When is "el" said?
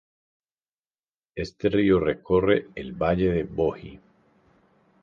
2.73-2.93